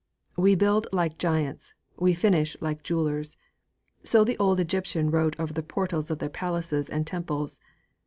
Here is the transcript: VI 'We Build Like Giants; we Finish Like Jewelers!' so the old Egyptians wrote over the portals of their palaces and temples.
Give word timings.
VI 0.35 0.41
'We 0.41 0.55
Build 0.55 0.87
Like 0.91 1.19
Giants; 1.19 1.75
we 1.95 2.15
Finish 2.15 2.57
Like 2.59 2.81
Jewelers!' 2.81 3.37
so 4.03 4.23
the 4.23 4.35
old 4.39 4.59
Egyptians 4.59 5.11
wrote 5.11 5.35
over 5.39 5.53
the 5.53 5.61
portals 5.61 6.09
of 6.09 6.17
their 6.17 6.27
palaces 6.27 6.89
and 6.89 7.05
temples. 7.05 7.59